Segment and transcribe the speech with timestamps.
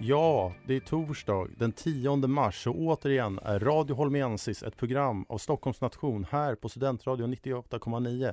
[0.00, 5.38] Ja, det är torsdag den 10 mars och återigen är Radio Holmiensis ett program av
[5.38, 8.32] Stockholms nation här på Studentradion 98,9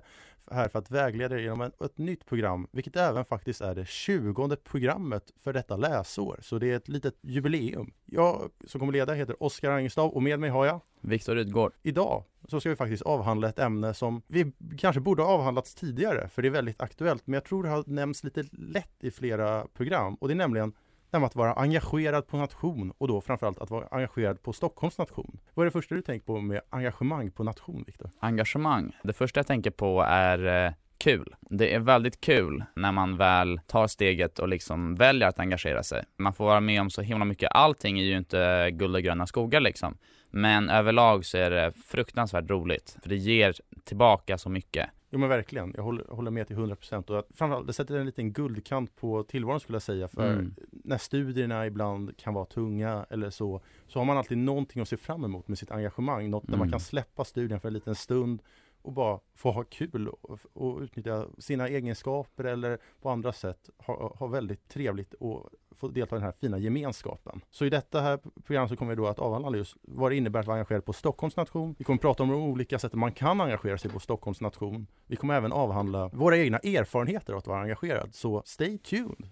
[0.51, 4.55] här för att vägleda er genom ett, nytt program, vilket även faktiskt är det 20
[4.55, 6.39] programmet för detta läsår.
[6.41, 7.91] Så det är ett litet jubileum.
[8.05, 11.73] Jag som kommer leda heter Oskar Angestav och med mig har jag Viktor Rydgård.
[11.83, 16.29] Idag så ska vi faktiskt avhandla ett ämne som vi kanske borde ha avhandlats tidigare
[16.29, 19.67] för det är väldigt aktuellt men jag tror det har nämnts lite lätt i flera
[19.67, 20.73] program och det är nämligen
[21.13, 25.39] nämligen att vara engagerad på nation och då framförallt att vara engagerad på Stockholms nation.
[25.53, 28.09] Vad är det första du tänker på med engagemang på nation, Viktor?
[28.19, 28.95] Engagemang.
[29.03, 31.35] Det första jag tänker på är eh, kul.
[31.41, 36.03] Det är väldigt kul när man väl tar steget och liksom väljer att engagera sig.
[36.17, 37.51] Man får vara med om så himla mycket.
[37.51, 39.97] Allting är ju inte guld och gröna skogar liksom.
[40.31, 42.97] Men överlag så är det fruktansvärt roligt.
[43.01, 44.89] För det ger tillbaka så mycket.
[45.13, 48.05] Jo men verkligen, jag håller, håller med till 100% och att, framförallt det sätter en
[48.05, 50.07] liten guldkant på tillvaron skulle jag säga.
[50.07, 50.53] För Mm.
[50.71, 54.97] när studierna ibland kan vara tunga eller så så har man alltid någonting att se
[54.97, 56.71] fram emot med sitt engagemang, något där man Mm.
[56.71, 58.41] kan släppa studien för en liten stund
[58.83, 64.15] och bara få ha kul och, och utnyttja sina egenskaper eller på andra sätt ha,
[64.15, 67.41] ha väldigt trevligt och få delta i den här fina gemenskapen.
[67.49, 70.39] Så i detta här program så kommer vi då att avhandla just vad det innebär
[70.39, 71.75] att vara engagerad på Stockholms nation.
[71.77, 74.87] Vi kommer prata om de olika sätten man kan engagera sig på Stockholms nation.
[75.07, 78.15] Vi kommer även avhandla våra egna erfarenheter av att vara engagerad.
[78.15, 79.29] Så stay tuned!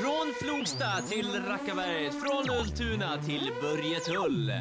[0.00, 4.52] Från Flogsta till Rackaberget, från Ultuna till Börjetull.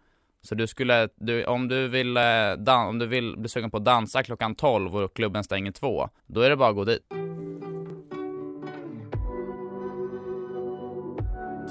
[0.43, 3.77] Så du skulle, du, om, du vill, eh, dan, om du vill bli sugen på
[3.77, 7.09] att dansa klockan 12 och klubben stänger 2, då är det bara att gå dit.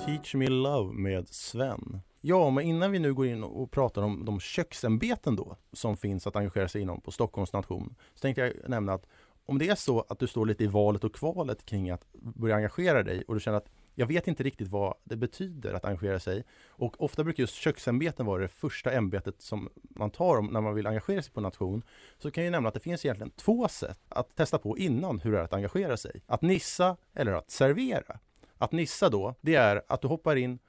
[0.05, 2.01] Teach Me Love med Sven.
[2.25, 6.27] Ja, men innan vi nu går in och pratar om de köksämbeten då som finns
[6.27, 9.05] att engagera sig inom på Stockholms nation så tänkte jag nämna att
[9.45, 12.55] om det är så att du står lite i valet och kvalet kring att börja
[12.55, 16.19] engagera dig och du känner att jag vet inte riktigt vad det betyder att engagera
[16.19, 20.61] sig och ofta brukar just köksämbeten vara det första ämbetet som man tar om när
[20.61, 21.83] man vill engagera sig på nation
[22.17, 25.31] så kan jag nämna att det finns egentligen två sätt att testa på innan hur
[25.31, 26.21] det är att engagera sig.
[26.25, 28.19] Att nissa eller att servera.
[28.57, 30.59] Att nissa då, det är att du hoppar in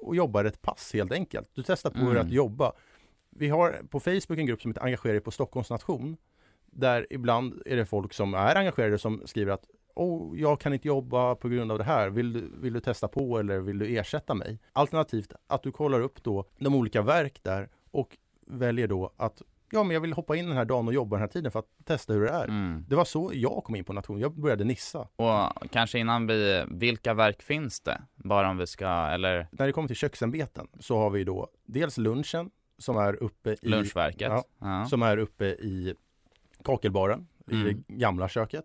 [0.00, 1.50] och jobbar ett pass helt enkelt.
[1.54, 2.10] Du testar på mm.
[2.10, 2.72] hur att jobba.
[3.30, 6.16] Vi har på Facebook en grupp som heter Engagera på Stockholms nation.
[6.66, 9.64] Där ibland är det folk som är engagerade som skriver att
[9.94, 12.10] oh, jag kan inte jobba på grund av det här.
[12.10, 14.58] Vill du, vill du testa på eller vill du ersätta mig?
[14.72, 18.16] Alternativt att du kollar upp då de olika verk där och
[18.46, 19.42] väljer då att
[19.72, 21.58] ja, men jag vill hoppa in den här dagen och jobba den här tiden för
[21.58, 22.44] att testa hur det är.
[22.44, 22.84] Mm.
[22.88, 24.20] Det var så jag kom in på nation.
[24.20, 25.08] Jag började nissa.
[25.16, 28.02] Och kanske innan vi, vilka verk finns det?
[28.14, 29.46] Bara om vi ska, eller?
[29.50, 33.68] När det kommer till köksämbeten så har vi då dels lunchen som är uppe i
[33.68, 34.32] Lunchverket.
[34.32, 34.86] Ja, ja.
[34.86, 35.94] Som är uppe i
[36.64, 37.66] kakelbaren mm.
[37.66, 38.64] i det gamla köket.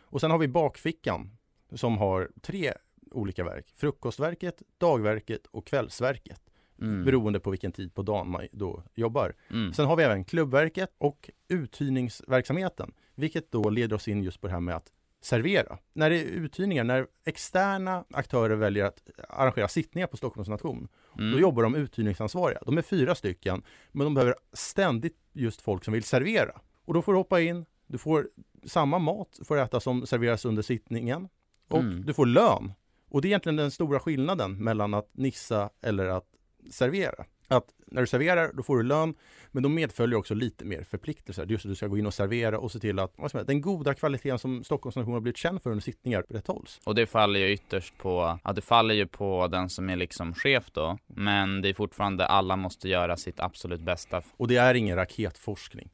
[0.00, 1.36] Och sen har vi bakfickan
[1.72, 2.72] som har tre
[3.10, 3.70] olika verk.
[3.74, 6.40] Frukostverket, dagverket och kvällsverket.
[6.80, 7.04] Mm.
[7.04, 9.34] Beroende på vilken tid på dagen man då jobbar.
[9.50, 9.72] Mm.
[9.72, 12.92] Sen har vi även klubbverket och uthyrningsverksamheten.
[13.14, 15.78] Vilket då leder oss in just på det här med att servera.
[15.92, 20.88] När det är uthyrningar, när externa aktörer väljer att arrangera sittningar på Stockholms nation,
[21.18, 21.32] mm.
[21.32, 22.58] då jobbar de uthyrningsansvariga.
[22.66, 23.62] De är fyra stycken,
[23.92, 26.60] men de behöver ständigt just folk som vill servera.
[26.84, 28.28] Och då får du hoppa in, du får
[28.64, 31.28] samma mat får äta som serveras under sittningen
[31.68, 32.04] och mm.
[32.06, 32.72] du får lön.
[33.08, 36.33] Och det är egentligen den stora skillnaden mellan att nissa eller att
[36.70, 37.24] servera.
[37.48, 39.14] Att när du serverar, då får du lön,
[39.50, 41.46] men då medföljer också lite mer förpliktelser.
[41.46, 43.60] Just att du ska gå in och servera och se till att vad säga, den
[43.60, 46.80] goda kvaliteten som Stockholms nation har blivit känd för under sittningar upprätthålls.
[46.84, 50.34] Och det faller ju ytterst på, ja det faller ju på den som är liksom
[50.34, 54.22] chef då, men det är fortfarande alla måste göra sitt absolut bästa.
[54.36, 55.90] Och det är ingen raketforskning.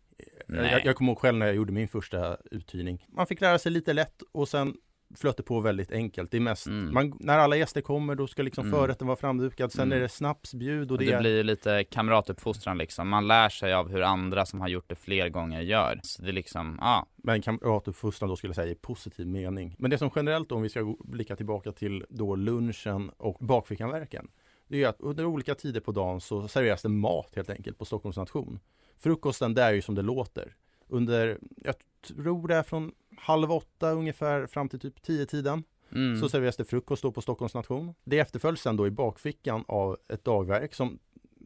[0.47, 3.07] Jag, jag kommer ihåg själv när jag gjorde min första uthyrning.
[3.09, 4.75] Man fick lära sig lite lätt och sen
[5.17, 6.31] flöt det på väldigt enkelt.
[6.31, 6.95] Det är mest, mm.
[6.95, 8.79] man, när alla gäster kommer då ska liksom mm.
[8.79, 9.99] förrätten vara framdukad, sen mm.
[9.99, 13.09] är det snapsbjud och, och det, det blir lite kamratuppfostran liksom.
[13.09, 16.01] Man lär sig av hur andra som har gjort det fler gånger gör.
[16.03, 17.07] Så det är liksom, ja.
[17.17, 19.77] Men kamratuppfostran då skulle jag säga i positiv mening.
[19.79, 24.29] Men det som generellt då, om vi ska blicka tillbaka till då lunchen och bakfickanverken.
[24.69, 27.85] Det är att under olika tider på dagen så serveras det mat helt enkelt på
[27.85, 28.61] Stockholms nation.
[28.99, 30.55] Frukosten, det är ju som det låter.
[30.89, 35.65] Under, jag tror det är från halv åtta ungefär fram till typ tio tiden.
[35.93, 36.21] Mm.
[36.21, 37.95] Så serveras det frukost då på Stockholms nation.
[38.05, 40.99] Det efterföljs sen då i bakfickan av ett dagverk som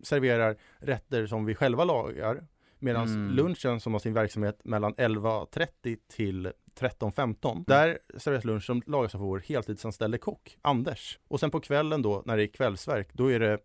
[0.03, 2.47] serverar rätter som vi själva lagar.
[2.79, 3.31] Medan Mm.
[3.37, 7.65] lunchen som har sin verksamhet mellan 11.30 till 13.15.
[7.67, 11.19] Där serveras lunch som lagas av vår heltidsanställde kock, Anders.
[11.29, 13.59] Och sen på kvällen då, när det är kvällsverk, då är det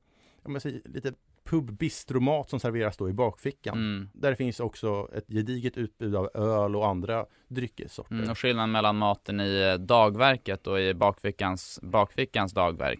[0.59, 1.13] säger, lite
[1.49, 3.77] pub bistromat som serveras då i bakfickan.
[3.77, 4.09] Mm.
[4.13, 8.15] Där finns också ett gediget utbud av öl och andra dryckessorter.
[8.15, 12.99] Mm, och skillnaden mellan maten i eh, dagverket och i bakfickans, bakfickans dagverk,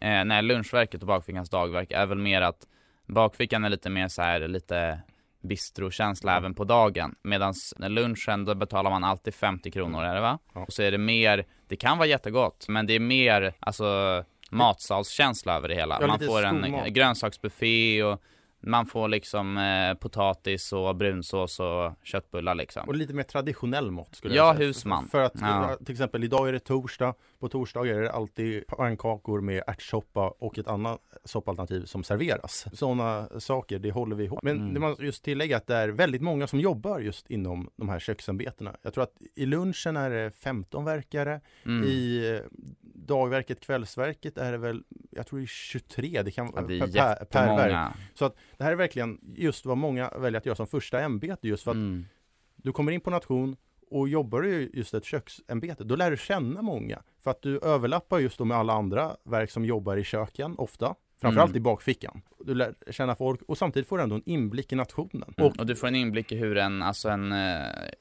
[0.00, 2.66] eh, nej lunchverket och bakfickans dagverk är väl mer att
[3.06, 5.00] bakfickan är lite mer så här lite
[5.40, 7.14] bistrokänsla även på dagen.
[7.22, 10.38] Medan lunchen, då betalar man alltid 50 kronor, är det va?
[10.54, 10.60] Ja.
[10.60, 15.56] Och så är det mer, det kan vara jättegott, men det är mer, alltså matsalskänsla
[15.56, 15.98] över det hela.
[16.00, 18.22] Ja, man får en grönsaksbuffé och
[18.60, 22.88] man får liksom eh, potatis och brunsås och köttbullar liksom.
[22.88, 24.66] Och lite mer traditionell mat skulle Ja, jag säga.
[24.66, 25.08] husman.
[25.08, 25.70] För att Ja.
[25.70, 27.14] eh, till exempel idag är det torsdag.
[27.40, 32.66] På torsdagar är det alltid pannkakor med ärtsoppa och ett annat soppalternativ som serveras.
[32.72, 34.38] Sådana saker, det håller vi ihop.
[34.42, 34.74] Men Mm.
[34.74, 37.98] det man just tillägga att det är väldigt många som jobbar just inom de här
[37.98, 38.76] köksarbetena.
[38.82, 41.40] Jag tror att i lunchen är det 15 verkare.
[41.64, 41.84] Mm.
[41.88, 42.40] I eh,
[42.82, 46.22] dagverket, kvällsverket är det väl, jag tror det är 23.
[46.22, 47.96] Det kan Ja, det är per, per, verk.
[48.14, 51.48] Så att det här är verkligen just vad många väljer att göra som första ämbete
[51.48, 52.06] just för att Mm.
[52.56, 53.56] du kommer in på nation
[53.90, 57.02] och jobbar du just ett köksämbete, då lär du känna många.
[57.24, 60.94] För att du överlappar just då med alla andra verk som jobbar i köken, ofta.
[61.20, 61.56] Framförallt Mm.
[61.56, 62.22] i bakfickan.
[62.44, 65.34] Du lär känna folk och samtidigt får du ändå en inblick i nationen.
[65.36, 65.50] Mm.
[65.50, 67.36] Och Och du får en inblick i hur en, alltså en eh,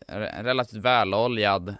[0.07, 1.75] re- relativt väloljad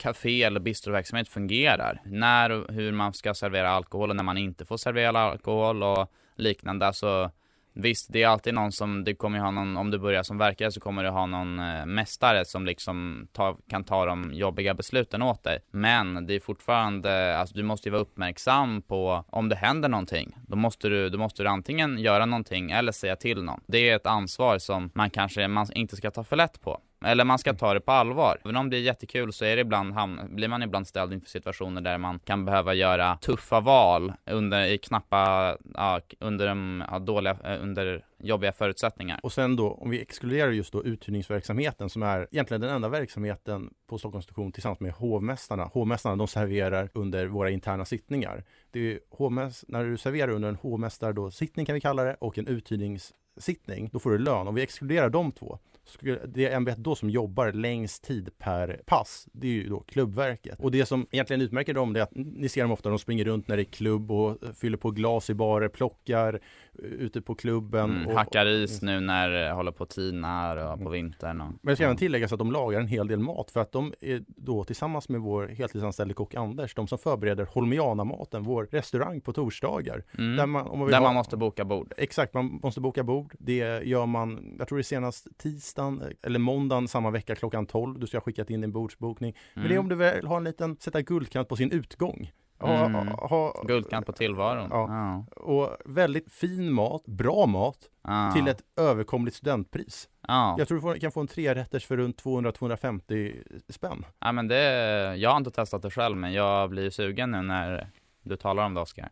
[0.00, 2.00] café eller bistroverksamhet fungerar.
[2.04, 6.12] När och hur man ska servera alkohol och när man inte får servera alkohol och
[6.36, 6.86] liknande.
[6.86, 7.30] Alltså
[7.78, 10.38] Visst, det är alltid någon som, du kommer ju ha någon, om du börjar som
[10.38, 14.74] verkare så kommer du ha någon eh, mästare som liksom ta, kan ta de jobbiga
[14.74, 15.58] besluten åt dig.
[15.70, 20.36] Men det är fortfarande, alltså du måste ju vara uppmärksam på om det händer någonting.
[20.48, 23.60] Då måste du, då måste du antingen göra någonting eller säga till någon.
[23.66, 26.80] Det är ett ansvar som man kanske man inte ska ta för lätt på.
[27.04, 28.38] Eller man ska ta det på allvar.
[28.44, 31.28] Även om det är jättekul så är det ibland, ham- blir man ibland ställd inför
[31.28, 36.98] situationer där man kan behöva göra tuffa val under, i knappa, ja, under, de, ja,
[36.98, 39.20] dåliga, eh, under jobbiga förutsättningar.
[39.22, 43.70] Och sen då, om vi exkluderar just då uthyrningsverksamheten som är egentligen den enda verksamheten
[43.88, 45.64] på Stockholms station tillsammans med hovmästarna.
[45.64, 48.44] Hovmästarna de serverar under våra interna sittningar.
[48.70, 52.16] Det är hovmäst- när du serverar under en hovmästar då sittning kan vi kalla det
[52.20, 54.48] och en uthyrningssittning, då får du lön.
[54.48, 59.28] Om vi exkluderar de två, skulle det ämbetet då som jobbar längst tid per pass,
[59.32, 60.60] det är ju då klubbverket.
[60.60, 63.24] Och det som egentligen utmärker dem det är att ni ser dem ofta, de springer
[63.24, 66.34] runt när det är klubb och fyller på glas i barer, plockar
[66.78, 67.90] eh, ute på klubben.
[67.90, 70.84] Mm, och, hackar is nu när det håller på att tinar och Mm.
[70.84, 73.50] på vintern och, Men det ska även tilläggas att de lagar en hel del mat
[73.50, 78.42] för att de är då tillsammans med vår heltidsanställde kock Anders, de som förbereder Holmiana-maten,
[78.42, 80.04] vår restaurang på torsdagar.
[80.18, 80.36] mm.
[80.36, 81.92] Där man, om man Där ha- man måste boka bord.
[81.96, 83.34] Exakt, man måste boka bord.
[83.38, 85.26] Det gör man, jag tror det är senast
[85.76, 87.98] tisdagen eller måndagen samma vecka klockan 12.
[88.00, 89.36] Du ska ha skickat in din bordsbokning.
[89.54, 89.80] Men det är Mm.
[89.84, 92.32] om du vill ha en liten, sätta guldkant på sin utgång.
[92.58, 93.08] Ha, Mm.
[93.08, 94.68] ha, ha, Guldkant på tillvaron.
[94.70, 94.86] Ja.
[94.88, 95.42] Ja.
[95.42, 98.32] Och väldigt fin mat, bra mat Ja.
[98.34, 100.08] till ett överkomligt studentpris.
[100.28, 100.54] Ja.
[100.58, 104.04] Jag tror du kan få en trerätters för runt 200-250 spänn.
[104.20, 104.62] ja, men det,
[105.16, 107.90] jag har inte testat det själv men jag blir sugen nu när
[108.22, 109.08] du talar om det Oskar.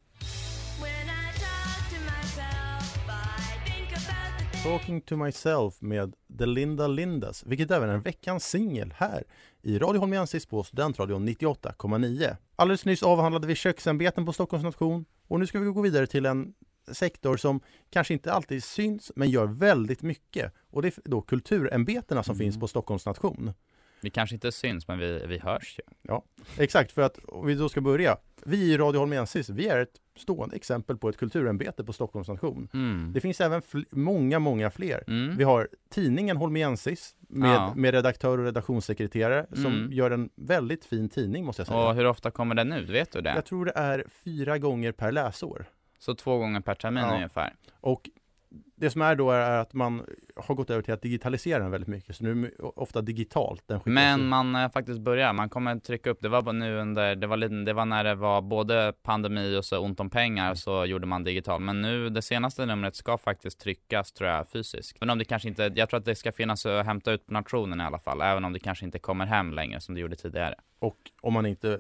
[4.64, 9.25] Talking to myself med The Linda Lindas, vilket även är veckans singel här
[9.62, 12.37] i Radio Holmiensis på Studentradion 98,9.
[12.56, 16.26] Alldeles nyss avhandlade vi köksämbeten på Stockholms nation och nu ska vi gå vidare till
[16.26, 16.54] en
[16.92, 22.23] sektor som kanske inte alltid syns men gör väldigt mycket och det är då kulturämbetena
[22.23, 22.44] som Mm.
[22.44, 23.52] finns på Stockholms nation.
[24.05, 26.21] Vi kanske inte syns men vi, vi hörs ju.
[26.59, 28.17] Exakt, för att om vi då ska börja.
[28.47, 32.69] Vi i Radio Holmiensis, vi är ett stående exempel på ett kulturämbete på Stockholms nation.
[32.75, 33.13] Mm.
[33.15, 35.05] Det finns även många, många fler.
[35.07, 35.37] Mm.
[35.37, 37.73] Vi har tidningen Holmiensis med, Ja.
[37.77, 39.93] med redaktör och redaktionssekreterare som Mm.
[39.93, 41.79] gör en väldigt fin tidning måste jag säga.
[41.89, 42.89] Och hur ofta kommer den ut?
[42.91, 43.35] Vet du det?
[43.35, 45.65] Jag tror det är fyra gånger per läsår.
[45.99, 47.15] Så två gånger per termin Ja.
[47.15, 47.55] ungefär?
[47.81, 48.11] Och
[48.85, 51.88] det som är då är att man har gått över till att digitalisera den väldigt
[51.88, 52.17] mycket.
[52.17, 53.71] Så nu är det ofta digitalt.
[53.85, 54.26] Men ut.
[54.26, 57.55] man eh, faktiskt börjar, man kommer trycka upp, det var nu under, det var, lite,
[57.55, 61.25] det var när det var både pandemi och så ont om pengar så gjorde man
[61.25, 61.61] digital.
[61.61, 64.97] Men nu, det senaste numret ska faktiskt tryckas tror jag fysiskt.
[65.00, 67.33] Men om det kanske inte, jag tror att det ska finnas att hämta ut på
[67.33, 70.17] nationen i alla fall, även om det kanske inte kommer hem längre som det gjorde
[70.17, 70.55] tidigare.
[70.79, 71.79] Och om man inte eh,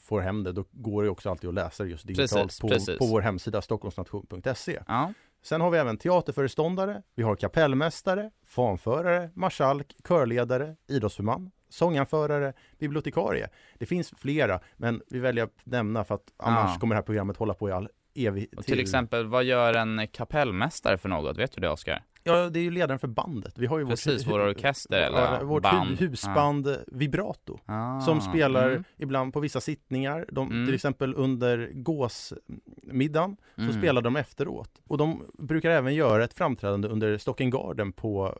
[0.00, 2.68] får hem det, då går det också alltid att läsa det just digitalt Precis, på,
[2.68, 2.98] precis.
[2.98, 4.78] på vår hemsida stockholmsnation.se.
[4.88, 5.12] Ja,
[5.42, 13.48] Sen har vi även teaterföreståndare, vi har kapellmästare, fanförare, marskalk, körledare, idrottsförman, sånganförare, bibliotekarie.
[13.78, 16.80] Det finns flera, men vi väljer att nämna för att annars Ja.
[16.80, 20.08] kommer det här programmet hålla på i all evig Och till exempel, vad gör en
[20.08, 21.38] kapellmästare för något?
[21.38, 22.02] Vet du det Oskar?
[22.24, 23.58] Ja, det är ju ledaren för bandet.
[23.58, 25.98] Vi har ju Precis, vårt, vår orkester eller ja, vårt band.
[26.00, 27.58] husband Vibrato.
[27.66, 28.84] Ah, Som spelar mm.
[28.96, 30.66] ibland på vissa sittningar, de, Mm.
[30.66, 33.72] till exempel under gåsmiddagen, så Mm.
[33.78, 34.80] spelar de efteråt.
[34.88, 38.38] Och de brukar även göra ett framträdande under Stocking Garden på,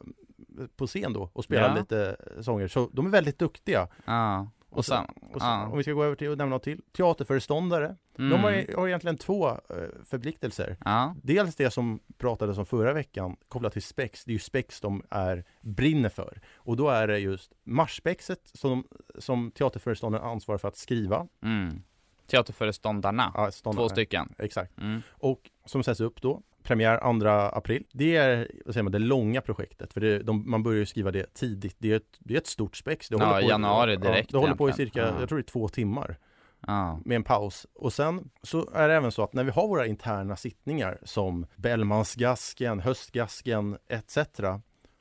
[0.76, 1.74] på scen då och spela Ja.
[1.74, 2.68] lite sånger.
[2.68, 3.88] Så de är väldigt duktiga.
[4.04, 5.66] Ja, och, sen, och sen, ja.
[5.66, 7.96] Om vi ska gå över till att nämna något till, teaterföreståndare.
[8.18, 8.30] Mm.
[8.30, 9.56] De har, ju- har egentligen två eh,
[10.04, 10.76] förpliktelser.
[10.84, 14.80] Ja, Dels det som pratades om förra veckan kopplat till spex, det är ju spex
[14.80, 16.40] de är, brinner för.
[16.54, 18.84] Och då är det just marschspexet som,
[19.18, 21.26] som teaterföreståndaren ansvarar för att skriva.
[21.42, 21.82] mm.
[22.26, 24.34] Teaterföreståndarna, Ja, två stycken.
[24.38, 24.78] Exakt.
[24.78, 25.02] Mm.
[25.10, 27.85] Och som sätts upp då, premiär 2 april.
[27.92, 31.11] Det är vad säger man, det långa projektet, för det, de, man börjar ju skriva
[31.11, 31.76] det tidigt.
[31.78, 33.09] Det är ett, det är ett stort spex.
[33.09, 35.21] Det Ja, på, januari direkt Ja, det håller på i cirka, Ja.
[35.21, 36.19] jag tror det är två timmar
[36.66, 37.00] Ja.
[37.04, 37.66] med en paus.
[37.75, 41.47] Och sen så är det även så att när vi har våra interna sittningar som
[41.57, 44.19] Bellmansgasken, Höstgasken etc.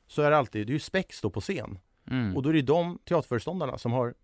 [0.06, 1.78] Så är det alltid, det är ju spex då på scen.
[2.10, 2.36] Mm.
[2.36, 4.14] Och då är det de teaterföreståndarna som har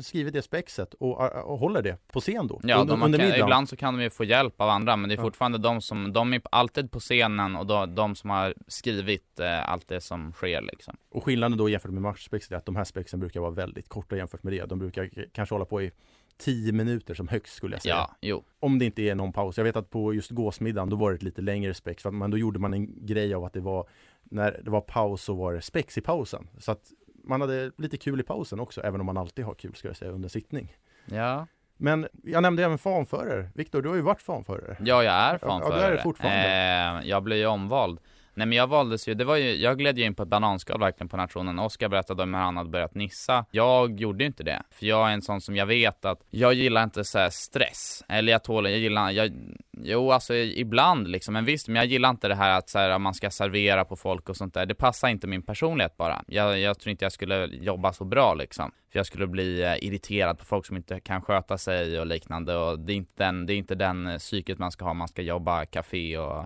[0.00, 2.60] skrivit det spexet och, och håller det på scen då.
[2.62, 3.46] Ja, under, de under kan, middagen.
[3.46, 5.22] ibland så kan de ju få hjälp av andra men det är Ja.
[5.22, 9.70] fortfarande de som, de är alltid på scenen och då, de som har skrivit eh,
[9.70, 10.96] allt det som sker liksom.
[11.10, 14.16] Och skillnaden då jämfört med matchspexet är att de här spexen brukar vara väldigt korta
[14.16, 14.64] jämfört med det.
[14.66, 15.90] De brukar kanske hålla på i
[16.38, 17.94] 10 minuter som högst skulle jag säga.
[17.94, 18.44] Ja, jo.
[18.60, 19.56] Om det inte är någon paus.
[19.56, 22.04] Jag vet att på just gåsmiddagen då var det ett lite längre spex.
[22.04, 23.88] Man, då gjorde man en grej av att det var
[24.24, 26.48] när det var paus så var det spex i pausen.
[26.58, 26.92] Så att
[27.26, 29.96] man hade lite kul i pausen också, även om man alltid har kul ska jag
[29.96, 30.76] säga under sittning.
[31.04, 33.48] Ja, Men jag nämnde även fanförare.
[33.54, 34.76] Viktor, du har ju varit fanförare.
[34.80, 35.80] ja jag är Ja, fanförare.
[35.80, 37.00] du är det fortfarande.
[37.02, 38.00] Eh, jag blev ju omvald.
[38.36, 40.80] Nej men jag valdes ju, det var ju, jag gled ju in på ett bananskal
[40.80, 41.58] verkligen på nationen.
[41.58, 43.44] Oskar berättade om hur han hade börjat nissa.
[43.50, 44.62] Jag gjorde ju inte det.
[44.70, 48.04] För jag är en sån som jag vet att, jag gillar inte så här stress.
[48.08, 49.32] Eller jag tål, jag gillar, jag,
[49.72, 52.98] jo alltså ibland liksom, men visst, men jag gillar inte det här att så här,
[52.98, 54.66] man ska servera på folk och sånt där.
[54.66, 56.24] Det passar inte min personlighet bara.
[56.26, 58.72] Jag, jag tror inte jag skulle jobba så bra liksom.
[58.92, 62.56] För jag skulle bli eh, irriterad på folk som inte kan sköta sig och liknande
[62.56, 65.22] och det är inte den, det är inte den psyket man ska ha, man ska
[65.22, 66.44] jobba café och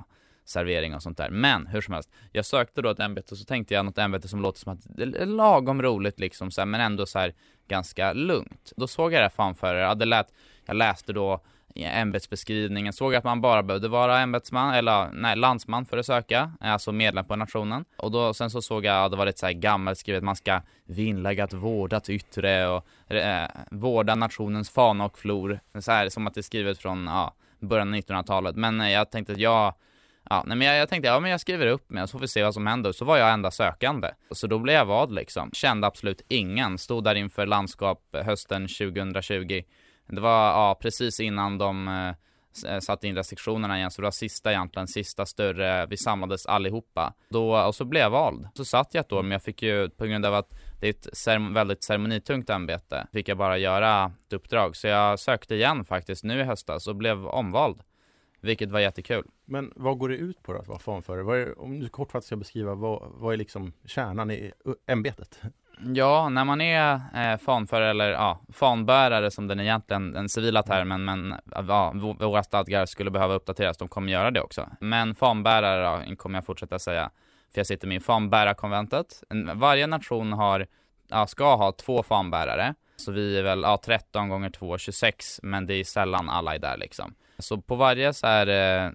[0.50, 1.30] servering och sånt där.
[1.30, 4.28] Men hur som helst, jag sökte då ett ämbete och så tänkte jag något ämbete
[4.28, 7.34] som låter som att det är lagom roligt liksom så här, men ändå så här
[7.68, 8.72] ganska lugnt.
[8.76, 10.26] Då såg jag det här fanförare, ja, det lät,
[10.66, 11.40] jag läste då
[11.74, 16.92] ämbetsbeskrivningen, såg att man bara behövde vara ämbetsman, eller nej, landsman för att söka, alltså
[16.92, 17.84] medlem på nationen.
[17.96, 20.36] Och då, sen så såg jag, ja, det var lite så här gammalt skrivet, man
[20.36, 25.60] ska vinnlägga att vårda till yttre och eh, vårda nationens fana och flor.
[25.80, 28.56] Så här som att det är skrivet från, ja, början av 1900-talet.
[28.56, 29.74] Men eh, jag tänkte att jag
[30.30, 32.28] Ja, nej men jag, jag tänkte, ja men jag skriver upp mig så får vi
[32.28, 32.92] se vad som händer.
[32.92, 34.08] Så var jag enda sökande.
[34.30, 35.50] Så då blev jag vald liksom.
[35.52, 36.78] Kände absolut ingen.
[36.78, 39.62] Stod där inför landskap eh, hösten 2020.
[40.06, 43.90] Det var, ja, precis innan de eh, eh, satte in restriktionerna igen.
[43.90, 47.12] Så det var sista egentligen, sista större, vi samlades allihopa.
[47.28, 48.48] Då, och så blev jag vald.
[48.54, 50.90] Så satt jag ett år, men jag fick ju, på grund av att det är
[50.90, 54.76] ett cerem- väldigt ceremonitungt ämbete, fick jag bara göra ett uppdrag.
[54.76, 57.82] Så jag sökte igen faktiskt nu i höstas och blev omvald.
[58.40, 59.24] Vilket var jättekul.
[59.44, 61.52] Men vad går det ut på då att vara fanförare?
[61.52, 64.52] Om du kortfattat ska beskriva, vad, vad är liksom kärnan i
[64.86, 65.40] ämbetet?
[65.94, 71.04] Ja, när man är eh, fanförare eller ja, fanbärare som den egentligen, den civila termen,
[71.04, 71.34] men
[71.68, 74.68] ja, våra stadgar skulle behöva uppdateras, de kommer göra det också.
[74.80, 77.10] Men fanbärare då, kommer jag fortsätta säga,
[77.52, 79.22] för jag sitter med i fanbärarkonventet.
[79.30, 80.66] En- Varje nation har,
[81.08, 85.66] ja, ska ha två fanbärare, så vi är väl, ja, 13 gånger 2, 26, men
[85.66, 87.14] det är sällan alla är där liksom.
[87.40, 88.92] Så på varje så här eh,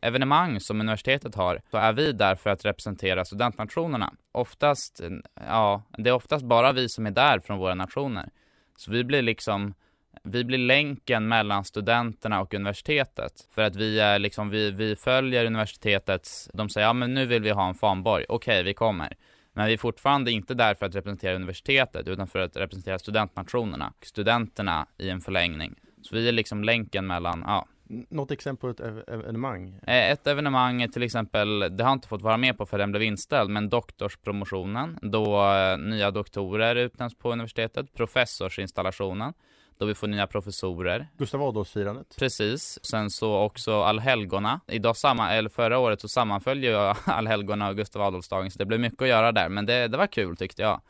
[0.00, 4.12] evenemang som universitetet har, så är vi där för att representera studentnationerna.
[4.32, 5.00] Oftast,
[5.46, 8.30] ja, det är oftast bara vi som är där från våra nationer.
[8.76, 9.74] Så vi blir liksom,
[10.22, 13.32] vi blir länken mellan studenterna och universitetet.
[13.54, 17.42] För att vi är liksom, vi, vi följer universitetets, de säger ja men nu vill
[17.42, 19.16] vi ha en fanborg, okej vi kommer.
[19.52, 23.92] Men vi är fortfarande inte där för att representera universitetet, utan för att representera studentnationerna,
[24.02, 25.74] studenterna i en förlängning.
[26.06, 29.78] Så vi är liksom länken mellan, ja, Något exempel på ett ev- evenemang?
[29.86, 32.78] Eh, Ett evenemang är till exempel, det har jag inte fått vara med på för
[32.78, 39.32] den blev inställd, men doktorspromotionen, då eh, nya doktorer utnämns på universitetet, professorsinstallationen,
[39.78, 41.08] då vi får nya professorer.
[41.18, 42.16] Gustav Adolfsfirandet?
[42.18, 42.78] Precis.
[42.82, 44.60] Sen så också allhelgona.
[44.66, 48.80] Idag samma, eller förra året så sammanföll ju allhelgona och Gustav Adolfsdagen, så det blev
[48.80, 50.80] mycket att göra där, men det, det var kul tyckte jag.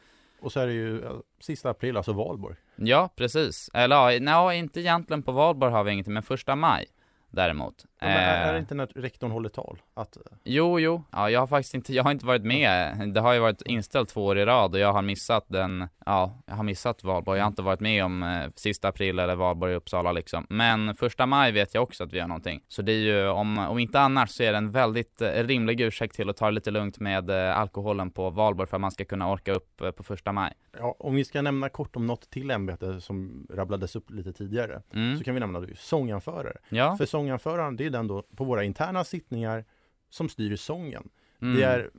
[0.47, 1.03] Och så är det ju
[1.41, 2.57] sista april, alltså valborg.
[2.77, 3.71] Ja, precis.
[3.75, 6.87] Eller ja, inte egentligen på valborg har vi ingenting, men första maj
[7.31, 7.85] däremot.
[8.01, 9.79] Ja, men är det Eh, inte när rektorn håller tal?
[9.95, 12.97] Att, Jo, jo, ja, jag har faktiskt inte, jag har inte varit med.
[13.15, 16.43] Det har ju varit inställt två år i rad och jag har missat den, ja,
[16.47, 17.39] jag har missat valborg.
[17.39, 20.47] Jag har inte varit med om eh, sista april eller valborg i Uppsala liksom.
[20.49, 22.61] Men första maj vet jag också att vi gör någonting.
[22.69, 25.81] Så det är ju, om, om inte annars så är det en väldigt eh, rimlig
[25.81, 28.91] ursäkt till att ta det lite lugnt med eh, alkoholen på valborg för att man
[28.91, 30.53] ska kunna orka upp eh, på första maj.
[30.79, 34.83] ja, om vi ska nämna kort om något till ämbete som rabblades upp lite tidigare,
[34.93, 35.19] Mm.
[35.19, 36.57] så kan vi nämna ju sånganförare.
[36.69, 36.97] Ja.
[36.97, 39.65] För sånganföraren, det är den då på våra interna sittningar
[40.11, 41.09] som styr sången.
[41.43, 41.57] Mm.
[41.57, 41.91] Det är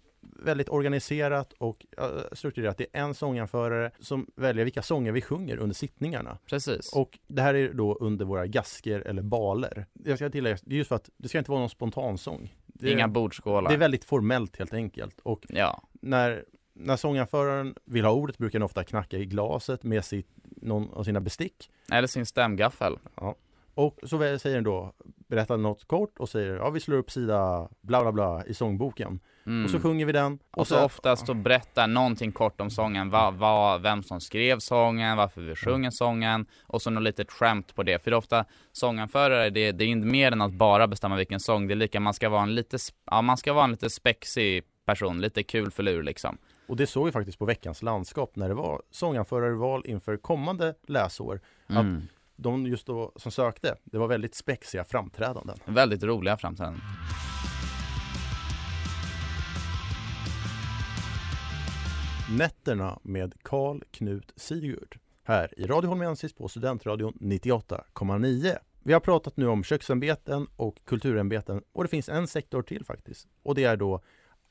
[0.43, 1.85] väldigt organiserat och
[2.31, 2.77] strukturerat.
[2.77, 6.37] Det är en sånganförare som väljer vilka sånger vi sjunger under sittningarna.
[6.45, 6.93] Precis.
[6.93, 9.85] Och det här är då under våra gasker eller baler.
[9.93, 12.55] Jag ska tillägga, det är just för att det ska inte vara någon spontansång.
[12.65, 13.69] Det, Inga bordskålar.
[13.69, 15.19] det är väldigt formellt helt enkelt.
[15.23, 15.83] Och Ja.
[15.93, 20.93] när, när sånganföraren vill ha ordet brukar den ofta knacka i glaset med sitt, någon
[20.93, 21.71] av sina bestick.
[21.91, 22.97] Eller sin stämgaffel.
[23.77, 24.93] Och så säger den då,
[25.27, 29.19] berättar något kort och säger ja vi slår upp sida bla bla bla i sångboken.
[29.45, 29.65] Mm.
[29.65, 30.39] Och så sjunger vi den.
[30.51, 35.17] Och så oftast då berättar någonting kort om sången, vad, vad, vem som skrev sången,
[35.17, 38.03] varför vi sjunger sången och så något litet skämt på det.
[38.03, 41.39] För det är ofta sånganförare, det, det är inte mer än att bara bestämma vilken
[41.39, 41.67] sång.
[41.67, 44.63] Det är lika, man ska vara en lite, ja man ska vara en lite spexig
[44.85, 46.37] person, lite kul för lur liksom.
[46.67, 51.41] Och det såg vi faktiskt på veckans landskap när det var sånganförarval inför kommande läsår.
[51.69, 51.97] Mm.
[51.97, 55.57] Att de just då som sökte, det var väldigt spexiga framträdanden.
[55.65, 56.81] Väldigt roliga framträdanden.
[62.37, 68.57] Nätterna med Karl Knut Sigurd här i Radio Holmensis på Studentradion 98,9.
[68.83, 73.27] Vi har pratat nu om köksämbeten och kulturämbeten och det finns en sektor till faktiskt
[73.43, 74.01] och det är då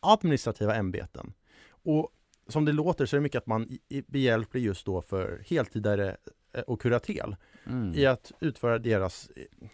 [0.00, 1.32] administrativa ämbeten.
[1.68, 2.10] Och
[2.48, 6.16] som det låter så är det mycket att man behjälplig just då för heltidare
[6.66, 7.36] och kuratel
[7.68, 7.94] Mm.
[7.94, 9.30] i att utföra deras,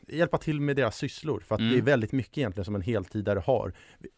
[0.09, 1.73] hjälpa till med deras sysslor för att Mm.
[1.73, 3.73] det är väldigt mycket egentligen som en heltidare har.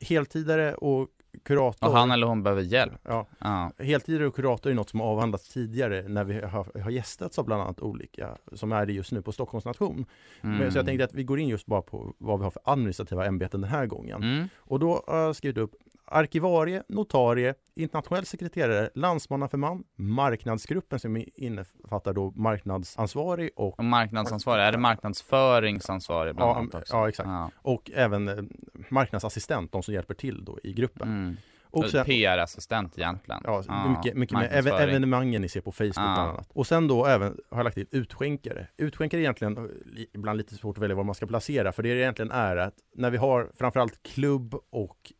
[0.08, 1.08] Heltidare och
[1.44, 2.92] kurator Och han eller hon behöver hjälp.
[3.02, 3.72] Ja, Ja.
[3.78, 7.62] heltidare och kurator är något som avhandlats tidigare när vi har, har gästats av bland
[7.62, 10.06] annat olika som är det just nu på Stockholms nation.
[10.40, 10.56] Mm.
[10.58, 12.62] Men, så jag tänkte att vi går in just bara på vad vi har för
[12.64, 14.22] administrativa ämbeten den här gången.
[14.22, 14.48] Mm.
[14.56, 15.74] Och då har jag skrivit upp
[16.06, 24.78] arkivarie, notarie, internationell sekreterare, landsmannaförman, marknadsgruppen som innefattar då marknadsansvarig och, Och marknadsansvarig, är det
[24.78, 26.96] marknadsföringsansvarig bland ja, annat också?
[26.96, 27.50] ja exakt, Ja.
[27.62, 28.44] och även eh,
[28.88, 31.08] marknadsassistent, de som hjälper till då i gruppen.
[31.08, 31.36] Mm.
[31.70, 33.40] Och sen, PR-assistent egentligen.
[33.44, 36.14] Ja, är mycket, mycket med evenemangen ni ser på Facebook Ja.
[36.14, 36.50] bland annat.
[36.52, 38.66] Och sen då även har jag lagt till utskänkare.
[38.76, 41.94] Utskänkare är egentligen eh, ibland lite svårt att välja var man ska placera för det
[41.94, 45.12] det egentligen är att när vi har framförallt klubb och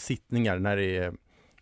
[0.00, 1.12] sittningar när det är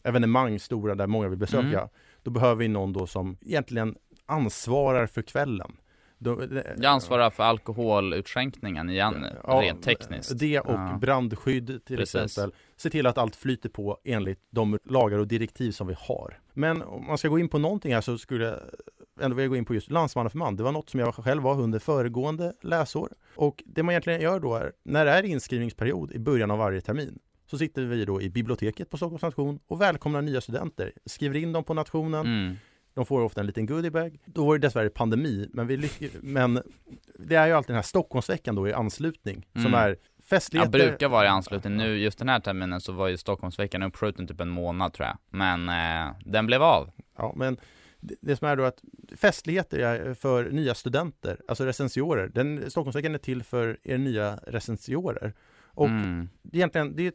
[0.03, 1.89] evenemang stora där många vill besöka Mm.
[2.23, 3.95] då behöver vi någon då som egentligen
[4.27, 5.73] ansvarar för kvällen.
[6.21, 6.43] Då,
[6.77, 10.39] Jag ansvarar för alkoholutskänkningen igen, Ja, rent tekniskt.
[10.39, 10.99] Det och Ja.
[11.01, 12.15] brandskydd till Precis.
[12.15, 12.55] exempel.
[12.77, 16.39] Se till att allt flyter på enligt de lagar och direktiv som vi har.
[16.55, 18.59] Men om man ska gå in på någonting här så skulle jag
[19.21, 20.57] ändå vilja gå in på just landsmannaförman.
[20.57, 23.13] Det var något som jag själv var under föregående läsår.
[23.37, 26.81] Och det man egentligen gör då är, när det är inskrivningsperiod i början av varje
[26.81, 27.19] termin
[27.51, 30.93] så sitter vi då i biblioteket på Stockholms nation och välkomnar nya studenter.
[31.07, 32.27] Skriver in dem på nationen.
[32.27, 32.57] Mm.
[32.95, 34.19] De får ofta en liten goodiebag.
[34.25, 35.91] Då var det dessvärre pandemi, men, vi
[36.23, 36.63] men
[37.19, 39.75] det är ju alltid den här Stockholmsveckan då i anslutning som Mm.
[39.75, 40.71] är Jag festligheter.
[40.71, 41.77] brukar vara i anslutning.
[41.77, 45.19] Nu, just den här terminen så var ju Stockholmsveckan uppskjuten typ en månad tror jag.
[45.31, 46.91] Men eh, den blev av.
[47.17, 47.57] Ja, men
[48.01, 48.83] det, det som är då att
[49.17, 52.29] festligheter är för nya studenter, alltså recensiorer.
[52.29, 55.33] Den, Stockholmsveckan är till för er nya recensiorer.
[55.79, 56.29] Och Mm.
[56.53, 57.15] egentligen, det är ett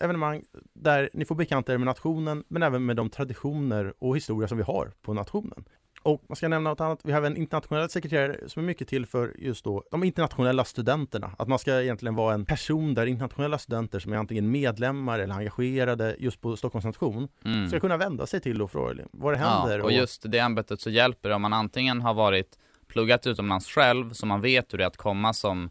[0.00, 0.42] evenemang
[0.74, 4.56] där ni får bekanta er med nationen, men även med de traditioner och historia som
[4.58, 5.64] vi har på nationen.
[6.02, 9.06] Och man ska nämna något annat, vi har en internationell sekreterare som är mycket till
[9.06, 11.30] för just då de internationella studenterna.
[11.38, 15.34] Att man ska egentligen vara en person där internationella studenter som är antingen medlemmar eller
[15.34, 17.68] engagerade just på Stockholms nation Mm.
[17.68, 19.78] ska kunna vända sig till och fråga vad det händer.
[19.78, 23.66] Ja, och just det ämbetet så hjälper det om man antingen har varit pluggat utomlands
[23.66, 25.70] själv, så man vet hur det är att komma som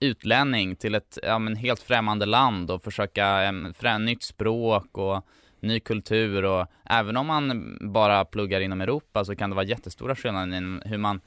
[0.00, 5.26] utlänning till ett ja, men helt främmande land och försöka um, frä, nytt språk och
[5.60, 10.16] ny kultur och även om man bara pluggar inom Europa så kan det vara jättestora
[10.16, 11.20] skillnader i hur man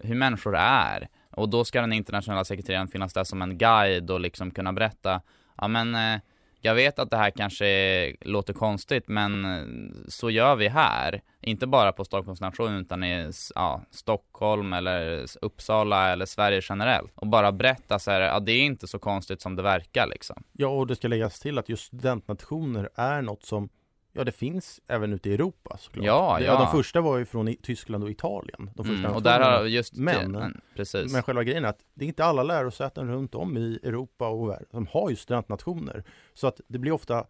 [0.00, 1.08] hur människor är.
[1.30, 5.20] Och då ska den internationella sekreteraren finnas där som en guide och liksom kunna berätta
[5.56, 6.20] ja men eh,
[6.66, 9.64] jag vet att det här kanske låter konstigt men eh,
[10.08, 11.22] så gör vi här.
[11.40, 17.12] Inte bara på Stockholms nation utan i ja, Stockholm eller Uppsala eller Sverige generellt.
[17.14, 20.42] Och bara berätta så här, ja det är inte så konstigt som det verkar liksom.
[20.52, 23.68] Ja, och det ska läggas till att just studentnationer är något som
[24.16, 26.04] Ja, det finns även ute i Europa såklart.
[26.06, 26.58] Ja, Det- ja.
[26.58, 28.70] De första var ju från Tyskland och Italien.
[28.74, 31.12] De första Mm, och där har just, Men, mm, precis.
[31.12, 34.48] men själva grejen är att det är inte alla lärosäten runt om i Europa och
[34.50, 36.04] världen som har just studentnationer.
[36.34, 37.26] Så att det blir ofta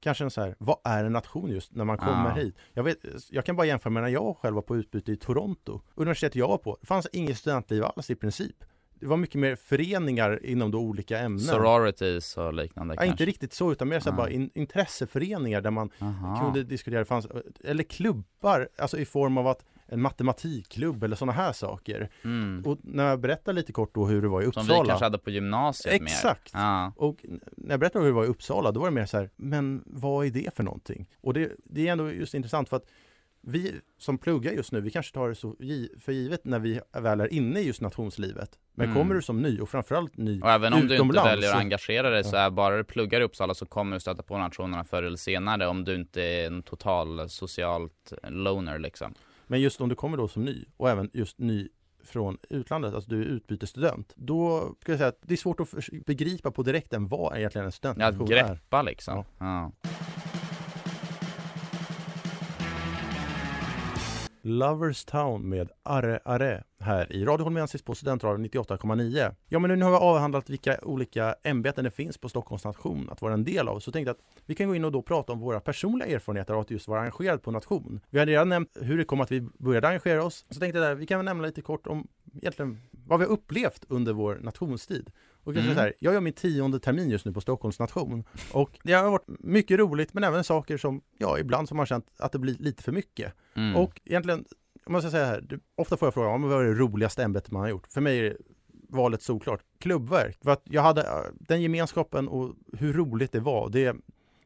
[0.00, 2.42] kanske en så här, vad är en nation just när man kommer Ja.
[2.42, 2.56] hit?
[2.72, 2.98] Jag, vet,
[3.30, 5.80] jag kan bara jämföra med när jag själv var på utbyte i Toronto.
[5.94, 8.56] Universitetet jag var på, det fanns inget studentliv alls i princip.
[9.00, 11.40] Det var mycket mer föreningar inom då olika ämnen.
[11.40, 13.10] Sororities och liknande Ja, kanske.
[13.12, 14.12] inte riktigt så, utan mer så Ja.
[14.12, 16.40] bara in, intresseföreningar där man Aha.
[16.44, 17.26] kunde diskutera, fanns,
[17.64, 22.08] eller klubbar, alltså i form av att en matematikklubb eller sådana här saker.
[22.24, 22.62] Mm.
[22.66, 24.82] Och när jag berättar lite kort då hur det var i Som Uppsala.
[24.82, 26.50] vi kanske hade på gymnasiet Exakt!
[26.54, 26.92] Ja.
[26.96, 27.24] Och
[27.56, 29.82] när jag berättade hur det var i Uppsala, då var det mer så här, men
[29.86, 31.08] vad är det för någonting?
[31.20, 32.84] Och det, det är ändå just intressant för att
[33.42, 35.56] vi som pluggar just nu, vi kanske tar det så
[35.98, 38.58] för givet när vi väl är inne i just nationslivet.
[38.74, 38.96] Men Mm.
[39.02, 41.56] kommer du som ny och framförallt ny Och även om du inte utomlands, väljer att
[41.56, 44.84] engagera dig så är bara du pluggar i Uppsala så kommer du stöta på nationerna
[44.84, 49.14] förr eller senare om du inte är en total socialt loner liksom.
[49.46, 51.68] Men just om du kommer då som ny och även just ny
[52.04, 55.68] från utlandet, alltså du är utbytesstudent, då ska jag säga att det är svårt att
[56.06, 58.34] begripa på direkten vad egentligen en Ja, studentnation att är.
[58.48, 59.24] greppa liksom.
[59.38, 59.72] Ja.
[64.42, 69.34] Lovers Town med Arre Arre här i Radio Holmensis på Studentradion 98,9.
[69.48, 73.22] Ja men nu har vi avhandlat vilka olika ämbeten det finns på Stockholms nation att
[73.22, 75.32] vara en del av så tänkte jag att vi kan gå in och då prata
[75.32, 78.00] om våra personliga erfarenheter av att just vara engagerad på nation.
[78.10, 80.46] Vi har redan nämnt hur det kom att vi började engagera oss.
[80.50, 83.32] Så tänkte jag att vi kan väl nämna lite kort om egentligen vad vi har
[83.32, 85.10] upplevt under vår nationstid.
[85.44, 85.74] Och kanske Mm.
[85.74, 89.10] så här, jag gör min tionde termin just nu på Stockholms nation och det har
[89.10, 92.54] varit mycket roligt men även saker som, ja ibland som man känt att det blir
[92.58, 93.32] lite för mycket.
[93.56, 93.76] Mm.
[93.76, 94.44] Och egentligen,
[94.86, 97.22] om man ska säga här, ofta får jag frågan, "Ja, men vad är det roligaste
[97.24, 97.86] ämbetet man har gjort?
[97.92, 98.36] För mig är
[98.88, 100.38] valet såklart klubbverk.
[100.44, 103.96] För att jag hade äh, den gemenskapen och hur roligt det var, det,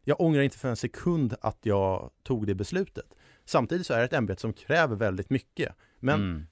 [0.05, 3.05] jag ångrar inte för en sekund att jag tog det beslutet.
[3.45, 5.75] Samtidigt så är det ett ämbete som kräver väldigt mycket.
[6.01, 6.47] Men Mm.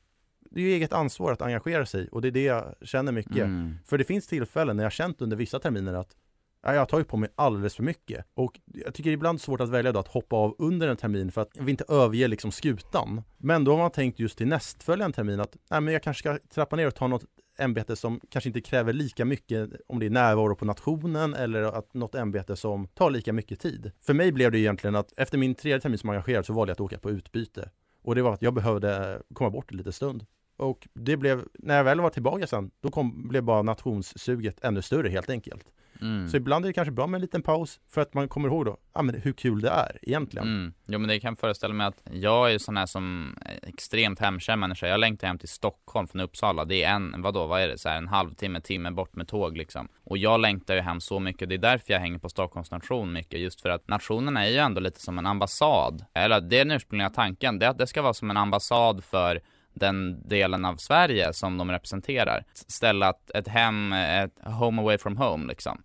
[0.55, 3.37] Det är ju eget ansvar att engagera sig och det är det jag känner mycket.
[3.37, 3.75] Mm.
[3.85, 6.17] För det finns tillfällen när jag känt under vissa terminer att
[6.63, 8.27] ja, jag har tagit på mig alldeles för mycket.
[8.35, 11.41] Och jag tycker ibland svårt att välja då att hoppa av under en termin för
[11.41, 13.23] att vill inte överge liksom skutan.
[13.39, 16.39] Men då har man tänkt just till nästföljande termin att nej, men jag kanske ska
[16.55, 17.25] trappa ner och ta något
[17.59, 21.95] ämbete som kanske inte kräver lika mycket om det är närvaro på nationen eller att
[21.95, 23.93] något ämbete som tar lika mycket tid.
[24.01, 26.75] För mig blev det egentligen att efter min tredje termin som engagerad så valde jag
[26.75, 27.71] att åka på utbyte.
[28.03, 30.27] Och det var att jag behövde komma bort en liten stund.
[30.63, 34.83] Och det blev, när jag väl var tillbaka sen, då kom, blev bara nationssuget ännu
[34.83, 35.67] större helt enkelt.
[36.01, 36.29] Mm.
[36.29, 38.65] Så ibland är det kanske bra med en liten paus för att man kommer ihåg
[38.65, 40.49] då, ja men hur kul det är egentligen.
[40.49, 40.73] Mm.
[40.87, 44.21] Jo men det kan jag föreställa mig att jag är ju sån här som extremt
[44.21, 44.87] hemkär människa.
[44.87, 46.65] Jag längtar hem till Stockholm från Uppsala.
[46.65, 49.57] Det är en, vadå, vad är det, så här en halvtimme, timme bort med tåg
[49.57, 49.89] liksom.
[50.05, 51.49] Och jag längtar ju hem så mycket.
[51.49, 53.41] Det är därför jag hänger på Stockholms nation mycket.
[53.41, 56.05] Just för att nationerna är ju ändå lite som en ambassad.
[56.15, 57.59] Eller det är den ursprungliga tanken.
[57.59, 59.41] Det är att det ska vara som en ambassad för
[59.75, 62.45] den delen av Sverige som de representerar.
[62.55, 65.83] Ställa ett, ett hem, ett home away from home liksom.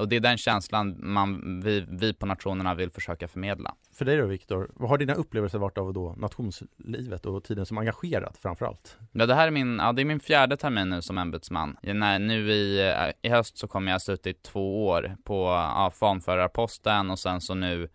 [0.00, 3.74] Och det är den känslan man, vi, vi på nationerna vill försöka förmedla.
[3.92, 7.78] För dig då Viktor, vad har dina upplevelser varit av då nationslivet och tiden som
[7.78, 8.96] engagerad framförallt?
[9.12, 11.76] Ja det här är min, ja det är min fjärde termin nu som ämbetsman.
[11.82, 15.92] När, nu i, eh, i höst så kommer jag ha suttit två år på ja,
[15.94, 17.88] fanförarposten och sen så nu,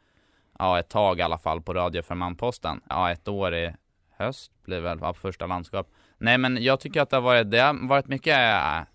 [0.59, 2.81] ja ett tag i alla fall på radioförmanposten.
[2.89, 3.73] Ja ett år i
[4.17, 5.87] höst blir väl ja, på första landskap.
[6.17, 8.37] Nej men jag tycker att det har varit, det har varit mycket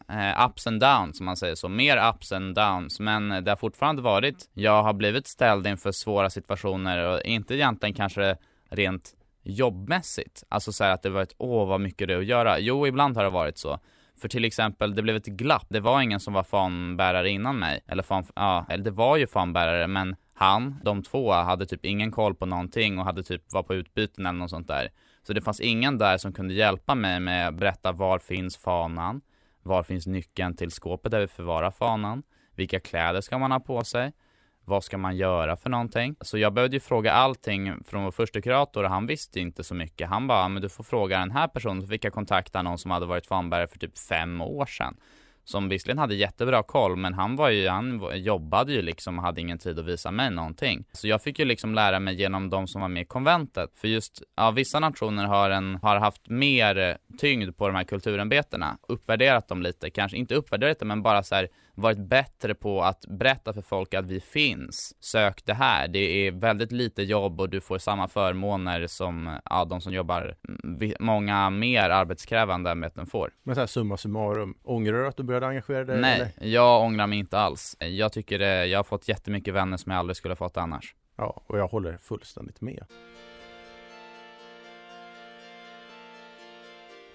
[0.08, 3.56] eh, ups and downs som man säger så, mer ups and downs men det har
[3.56, 8.36] fortfarande varit, jag har blivit ställd inför svåra situationer och inte egentligen kanske
[8.70, 12.58] rent jobbmässigt, alltså så här att det varit åh vad mycket det är att göra.
[12.58, 13.78] Jo ibland har det varit så.
[14.20, 15.66] För till exempel, det blev ett glapp.
[15.68, 17.80] Det var ingen som var fanbärare innan mig.
[17.86, 22.10] Eller fan, ja, eller det var ju fanbärare men han, de två, hade typ ingen
[22.10, 24.88] koll på någonting och hade typ var på utbyten eller något sånt där.
[25.22, 29.20] Så det fanns ingen där som kunde hjälpa mig med att berätta var finns fanan?
[29.62, 32.22] Var finns nyckeln till skåpet där vi förvarar fanan?
[32.54, 34.12] Vilka kläder ska man ha på sig?
[34.64, 36.16] Vad ska man göra för någonting?
[36.20, 39.74] Så jag behövde ju fråga allting från vår första kurator och han visste inte så
[39.74, 40.08] mycket.
[40.08, 41.82] Han bara, men du får fråga den här personen.
[41.82, 44.96] Så fick jag kontakta någon som hade varit fanbärare för typ fem år sedan.
[45.50, 49.40] Som visserligen hade jättebra koll, men han var ju, han jobbade ju liksom och hade
[49.40, 50.84] ingen tid att visa mig någonting.
[50.92, 53.70] Så jag fick ju liksom lära mig genom de som var med i konventet.
[53.74, 58.78] För just, ja, vissa nationer har, en, har haft mer tyngd på de här kulturämbetena.
[58.88, 63.04] Uppvärderat dem lite, kanske inte uppvärderat dem men bara så här varit bättre på att
[63.08, 64.96] berätta för folk att vi finns.
[65.00, 65.88] Sök det här.
[65.88, 70.34] Det är väldigt lite jobb och du får samma förmåner som ja, de som jobbar
[70.48, 73.32] mm, många mer arbetskrävande ämbeten får.
[73.42, 76.00] Men så här summa summarum, ångrar du att du började engagera dig?
[76.00, 76.48] Nej, eller?
[76.48, 77.76] jag ångrar mig inte alls.
[77.78, 80.94] Jag tycker det, jag har fått jättemycket vänner som jag aldrig skulle ha fått annars.
[81.16, 82.84] Ja, och jag håller fullständigt med.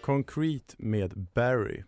[0.01, 1.83] Concrete med Barry.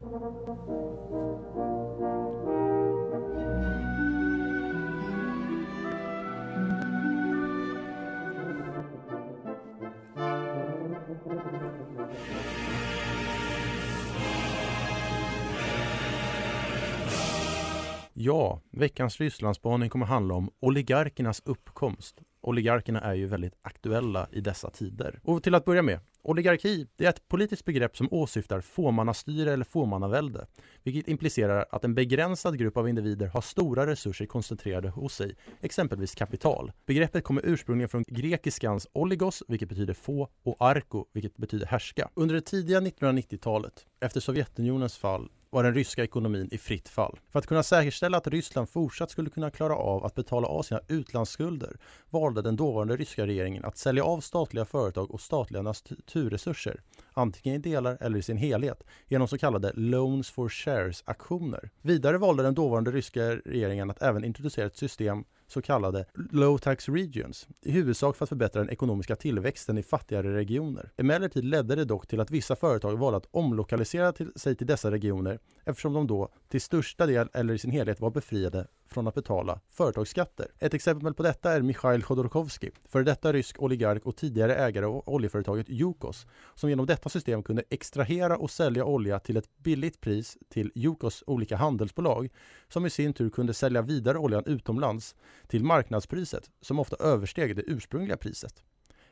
[18.19, 22.21] Ja, veckans Rysslandsspaning kommer handla om oligarkernas uppkomst.
[22.41, 25.19] Oligarkerna är ju väldigt aktuella i dessa tider.
[25.23, 29.65] Och till att börja med, oligarki det är ett politiskt begrepp som åsyftar fåmannastyre eller
[29.65, 30.47] fåmannavälde,
[30.84, 36.15] vilket implicerar att en begränsad grupp av individer har stora resurser koncentrerade hos sig, exempelvis
[36.15, 36.71] kapital.
[36.86, 42.10] Begreppet kommer ursprungligen från grekiskans oligos, vilket betyder få, och arko, vilket betyder härska.
[42.13, 47.19] Under det tidiga 1990-talet, efter Sovjetunionens fall, var den ryska ekonomin i fritt fall.
[47.29, 50.81] För att kunna säkerställa att Ryssland fortsatt skulle kunna klara av att betala av sina
[50.88, 51.77] utlandsskulder
[52.10, 56.81] valde den dåvarande ryska regeringen att sälja av statliga företag och statliga naturresurser,
[57.13, 61.69] antingen i delar eller i sin helhet, genom så kallade Loans for Shares-aktioner.
[61.81, 66.89] Vidare valde den dåvarande ryska regeringen att även introducera ett system så kallade low tax
[66.89, 70.91] regions, i huvudsak för att förbättra den ekonomiska tillväxten i fattigare regioner.
[70.97, 74.91] Emellertid ledde det dock till att vissa företag valde att omlokalisera till, sig till dessa
[74.91, 79.15] regioner eftersom de då till största del eller i sin helhet var befriade från att
[79.15, 80.47] betala företagsskatter.
[80.60, 85.04] Ett exempel på detta är Mikhail Khodorkovsky, före detta rysk oligark och tidigare ägare av
[85.06, 90.38] oljeföretaget Yukos, som genom detta system kunde extrahera och sälja olja till ett billigt pris
[90.50, 92.30] till Yukos olika handelsbolag,
[92.67, 95.15] som i sin tur kunde sälja vidare oljan utomlands
[95.47, 98.63] till marknadspriset, som ofta översteg det ursprungliga priset.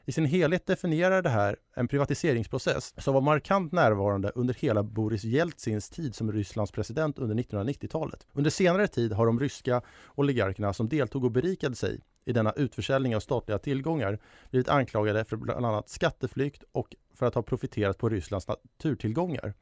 [0.08, 5.24] I sin helhet definierar det här en privatiseringsprocess som var markant närvarande under hela Boris
[5.24, 8.28] Jeltsins tid som Rysslands president under 1990-talet.
[8.34, 9.82] Under senare tid har de ryska
[10.16, 15.38] oligarkerna som deltog och berikade sig i denna utförsäljning av statliga tillgångar blivit anklagade för
[15.38, 19.54] bland annat skatteflykt och för att ha profiterat på Rysslands naturtillgångar.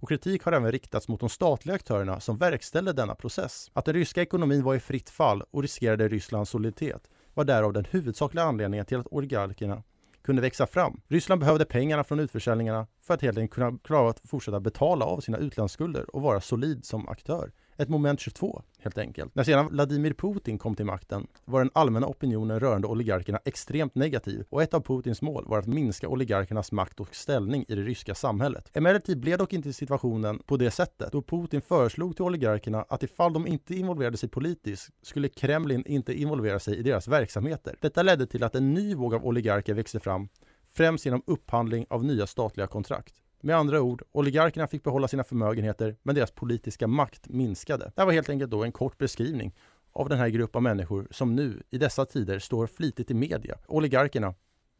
[0.00, 3.70] Och kritik har även riktats mot de statliga aktörerna som verkställde denna process.
[3.72, 7.84] Att den ryska ekonomin var i fritt fall och riskerade Rysslands soliditet var därav den
[7.90, 9.82] huvudsakliga anledningen till att oligarkerna
[10.22, 11.00] kunde växa fram.
[11.08, 15.20] Ryssland behövde pengarna från utförsäljningarna för att helt enkelt kunna klara att fortsätta betala av
[15.20, 17.52] sina utlandsskulder och vara solid som aktör.
[17.80, 19.34] Ett moment 22 helt enkelt.
[19.34, 24.44] När sedan Vladimir Putin kom till makten var den allmänna opinionen rörande oligarkerna extremt negativ
[24.50, 28.14] och ett av Putins mål var att minska oligarkernas makt och ställning i det ryska
[28.14, 28.70] samhället.
[28.72, 33.32] Emellertid blev dock inte situationen på det sättet då Putin föreslog till oligarkerna att ifall
[33.32, 37.76] de inte involverade sig politiskt skulle Kremlin inte involvera sig i deras verksamheter.
[37.80, 40.28] Detta ledde till att en ny våg av oligarker växte fram
[40.74, 43.14] främst genom upphandling av nya statliga kontrakt.
[43.40, 47.84] Med andra ord, oligarkerna fick behålla sina förmögenheter men deras politiska makt minskade.
[47.84, 49.54] Det här var helt enkelt då en kort beskrivning
[49.92, 53.58] av den här gruppen av människor som nu i dessa tider står flitigt i media.
[53.66, 54.34] Oligarkerna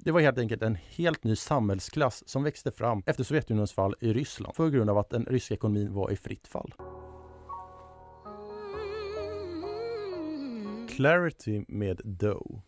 [0.05, 4.13] det var helt enkelt en helt ny samhällsklass som växte fram efter Sovjetunionens fall i
[4.13, 6.75] Ryssland på grund av att den ryska ekonomin var i fritt fall.
[10.89, 12.63] Clarity med Doe.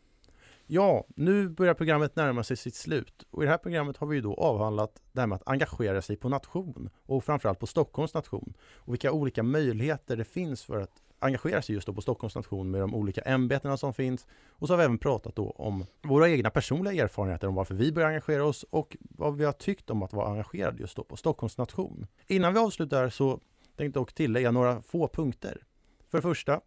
[0.72, 4.20] Ja, nu börjar programmet närma sig sitt slut och i det här programmet har vi
[4.20, 8.54] då avhandlat det här med att engagera sig på nation och framförallt på Stockholms nation
[8.74, 12.70] och vilka olika möjligheter det finns för att engagera sig just då på Stockholms nation
[12.70, 14.26] med de olika ämbetena som finns.
[14.48, 17.92] Och så har vi även pratat då om våra egna personliga erfarenheter om varför vi
[17.92, 21.16] börjar engagera oss och vad vi har tyckt om att vara engagerad just då på
[21.16, 22.06] Stockholms nation.
[22.26, 23.30] Innan vi avslutar så
[23.76, 25.62] tänkte jag dock tillägga några få punkter.
[26.08, 26.60] För det första,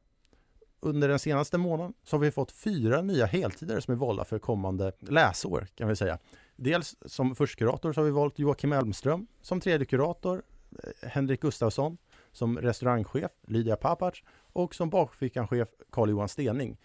[0.84, 4.40] under den senaste månaden så har vi fått fyra nya heltider som är valda för
[4.40, 6.20] kommande läsår kan vi säga.
[6.56, 10.44] Dels som förstkurator så har vi valt Joakim Elmström, som tredje kurator
[10.84, 11.98] eh, Henrik Gustafsson,
[12.32, 14.14] som restaurangchef Lydia Papac
[14.54, 16.78] och som bakfickanchef Carl-Johan Stening.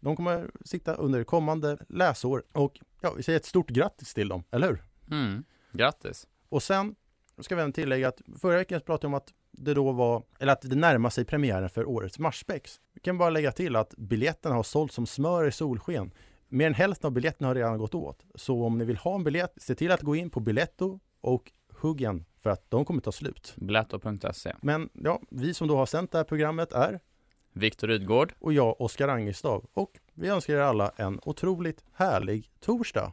[0.00, 4.44] De kommer sitta under kommande läsår och ja, vi säger ett stort grattis till dem,
[4.50, 4.82] eller hur?
[5.10, 6.26] Mm, grattis!
[6.48, 6.94] Och sen
[7.38, 10.52] ska vi även tillägga att förra veckan pratade jag om att det då var, eller
[10.52, 12.80] att det närmar sig premiären för årets Marspex.
[13.06, 16.10] Kan bara lägga till att biljetterna har sålt som smör i solsken.
[16.48, 18.24] Mer än hälften av biljetterna har redan gått åt.
[18.34, 21.52] Så om ni vill ha en biljett, se till att gå in på Biletto och
[21.68, 23.54] hugg en för att de kommer ta slut.
[23.56, 27.00] Biletto.se Men ja, vi som då har sänt det här programmet är
[27.52, 29.66] Viktor Rydgård och jag, Oskar Angestav.
[29.72, 33.12] Och vi önskar er alla en otroligt härlig torsdag.